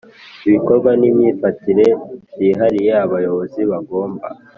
Ibikorwa 0.47 0.89
n 0.99 1.03
imyifatire 1.09 1.87
byihariye 2.31 2.91
abayobozi 3.05 3.59
bagomba 3.71 4.25